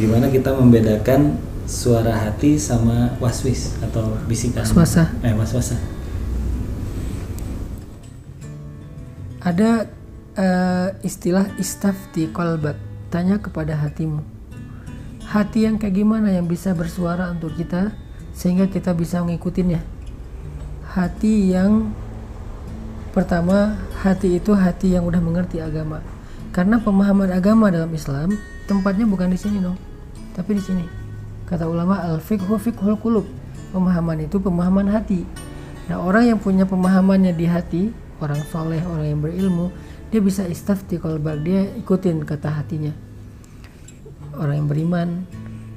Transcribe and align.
gimana 0.00 0.32
kita 0.32 0.56
membedakan 0.56 1.36
suara 1.68 2.16
hati 2.16 2.56
sama 2.56 3.14
waswis 3.20 3.76
atau 3.84 4.16
bisikan 4.24 4.64
Was-wasa. 4.64 5.12
eh 5.20 5.36
was-wasa 5.36 5.76
Ada 9.40 9.88
eh, 10.36 10.88
istilah 11.00 11.48
istafti 11.56 12.28
kolbak, 12.28 12.76
tanya 13.08 13.40
kepada 13.40 13.72
hatimu. 13.72 14.20
Hati 15.24 15.64
yang 15.64 15.80
kayak 15.80 15.96
gimana 15.96 16.28
yang 16.28 16.44
bisa 16.44 16.76
bersuara 16.76 17.32
untuk 17.32 17.56
kita 17.56 17.96
sehingga 18.36 18.68
kita 18.68 18.92
bisa 18.92 19.24
mengikutinya. 19.24 19.80
Hati 20.92 21.56
yang 21.56 21.96
pertama, 23.16 23.80
hati 24.04 24.36
itu 24.36 24.52
hati 24.52 24.92
yang 24.92 25.08
udah 25.08 25.24
mengerti 25.24 25.56
agama. 25.56 26.04
Karena 26.52 26.76
pemahaman 26.76 27.32
agama 27.32 27.72
dalam 27.72 27.88
Islam 27.96 28.36
tempatnya 28.68 29.08
bukan 29.08 29.32
di 29.32 29.38
sini 29.38 29.62
dong, 29.62 29.78
tapi 30.34 30.56
di 30.58 30.62
sini. 30.62 30.84
Kata 31.46 31.66
ulama 31.66 31.98
al-fiqhu 32.06 32.54
fiqhul 32.56 32.96
qulub. 32.98 33.26
Pemahaman 33.74 34.26
itu 34.26 34.38
pemahaman 34.38 34.86
hati. 34.90 35.26
Nah, 35.90 35.98
orang 35.98 36.30
yang 36.30 36.38
punya 36.38 36.62
pemahamannya 36.66 37.34
di 37.34 37.46
hati, 37.50 37.82
orang 38.22 38.38
soleh, 38.50 38.78
orang 38.86 39.06
yang 39.10 39.20
berilmu, 39.22 39.74
dia 40.10 40.22
bisa 40.22 40.46
istafti 40.46 40.98
kolbak, 41.02 41.42
dia 41.42 41.66
ikutin 41.78 42.22
kata 42.22 42.50
hatinya. 42.50 42.94
Orang 44.38 44.62
yang 44.62 44.68
beriman. 44.70 45.08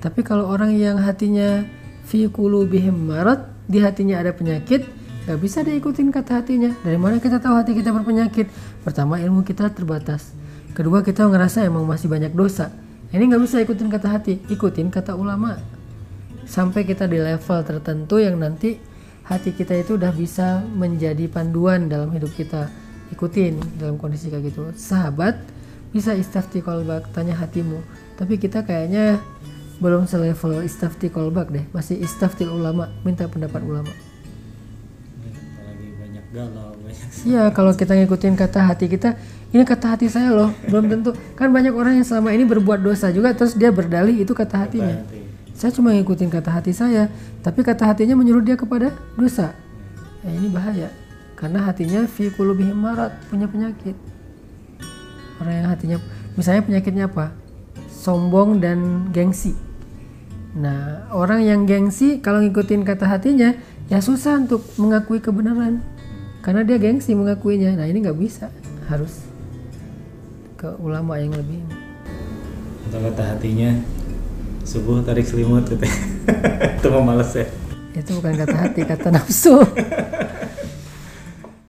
Tapi 0.00 0.20
kalau 0.20 0.48
orang 0.48 0.76
yang 0.76 1.00
hatinya 1.00 1.64
fi 2.04 2.28
qulubihim 2.28 3.08
di 3.68 3.78
hatinya 3.80 4.20
ada 4.20 4.36
penyakit, 4.36 4.84
nggak 5.24 5.38
bisa 5.40 5.64
dia 5.64 5.76
ikutin 5.78 6.12
kata 6.12 6.44
hatinya. 6.44 6.76
Dari 6.84 6.98
mana 7.00 7.16
kita 7.16 7.40
tahu 7.40 7.56
hati 7.56 7.72
kita 7.72 7.94
berpenyakit? 7.94 8.50
Pertama 8.84 9.16
ilmu 9.16 9.46
kita 9.46 9.72
terbatas. 9.72 10.34
Kedua 10.76 11.00
kita 11.00 11.24
ngerasa 11.28 11.64
emang 11.64 11.84
masih 11.84 12.08
banyak 12.08 12.32
dosa. 12.36 12.72
Ini 13.12 13.28
nggak 13.28 13.42
bisa 13.44 13.60
ikutin 13.60 13.92
kata 13.92 14.08
hati, 14.08 14.40
ikutin 14.48 14.88
kata 14.88 15.12
ulama. 15.12 15.60
Sampai 16.48 16.88
kita 16.88 17.04
di 17.04 17.20
level 17.20 17.60
tertentu 17.60 18.16
yang 18.16 18.40
nanti 18.40 18.80
hati 19.28 19.52
kita 19.52 19.76
itu 19.76 20.00
udah 20.00 20.16
bisa 20.16 20.64
menjadi 20.64 21.28
panduan 21.28 21.92
dalam 21.92 22.08
hidup 22.16 22.32
kita. 22.32 22.72
Ikutin 23.12 23.60
dalam 23.76 24.00
kondisi 24.00 24.32
kayak 24.32 24.48
gitu. 24.48 24.72
Sahabat 24.72 25.36
bisa 25.92 26.16
istafti 26.16 26.64
kolbak 26.64 27.12
tanya 27.12 27.36
hatimu. 27.36 27.84
Tapi 28.16 28.40
kita 28.40 28.64
kayaknya 28.64 29.20
belum 29.76 30.08
selevel 30.08 30.64
istafti 30.64 31.12
kolbak 31.12 31.52
deh. 31.52 31.68
Masih 31.76 32.00
istaftil 32.00 32.48
ulama 32.48 32.88
minta 33.04 33.28
pendapat 33.28 33.60
ulama 33.60 33.92
galau 36.32 36.72
banyak 36.80 37.08
Iya 37.28 37.52
kalau 37.52 37.76
kita 37.76 37.92
ngikutin 37.92 38.34
kata 38.34 38.64
hati 38.64 38.88
kita 38.88 39.20
ini 39.52 39.68
kata 39.68 39.94
hati 39.94 40.08
saya 40.08 40.32
loh 40.32 40.50
belum 40.64 40.88
tentu. 40.88 41.12
Kan 41.36 41.52
banyak 41.52 41.76
orang 41.76 42.00
yang 42.00 42.06
selama 42.08 42.32
ini 42.32 42.48
berbuat 42.48 42.80
dosa 42.80 43.12
juga 43.12 43.36
terus 43.36 43.52
dia 43.52 43.68
berdalih 43.68 44.16
itu 44.16 44.32
kata 44.32 44.64
hatinya. 44.66 45.04
hati. 45.04 45.20
saya 45.52 45.70
cuma 45.76 45.92
ngikutin 45.92 46.32
kata 46.32 46.48
hati 46.48 46.72
saya 46.72 47.12
tapi 47.44 47.60
kata 47.60 47.84
hatinya 47.84 48.16
menyuruh 48.16 48.40
dia 48.40 48.56
kepada 48.56 48.96
dosa. 49.14 49.52
Ya 50.24 50.30
ini 50.32 50.48
bahaya 50.48 50.88
karena 51.36 51.68
hatinya 51.68 52.08
fi 52.08 52.32
qulubihim 52.32 52.80
marad 52.80 53.12
punya 53.28 53.44
penyakit. 53.44 53.94
Orang 55.36 55.52
yang 55.52 55.68
hatinya 55.68 55.96
misalnya 56.32 56.64
penyakitnya 56.64 57.04
apa? 57.12 57.36
Sombong 57.92 58.56
dan 58.56 59.12
gengsi. 59.12 59.52
Nah 60.56 61.04
orang 61.12 61.44
yang 61.44 61.68
gengsi 61.68 62.24
kalau 62.24 62.40
ngikutin 62.40 62.88
kata 62.88 63.04
hatinya 63.04 63.52
ya 63.92 64.00
susah 64.00 64.40
untuk 64.40 64.64
mengakui 64.80 65.20
kebenaran 65.20 65.91
karena 66.42 66.66
dia 66.66 66.76
gengsi 66.76 67.14
mengakuinya. 67.14 67.78
Nah 67.78 67.86
ini 67.86 68.02
nggak 68.02 68.18
bisa. 68.18 68.50
Harus 68.90 69.22
ke 70.58 70.68
ulama 70.78 71.18
yang 71.18 71.32
lebih 71.34 71.62
atau 72.92 73.08
kata 73.08 73.24
hatinya 73.24 73.72
subuh 74.68 75.00
tarik 75.00 75.24
selimut 75.24 75.64
gitu. 75.64 75.80
Itu 76.76 76.88
males 77.00 77.32
ya. 77.32 77.48
Itu 77.96 78.20
bukan 78.20 78.36
kata 78.36 78.56
hati 78.68 78.84
kata 78.84 79.08
nafsu 79.08 79.56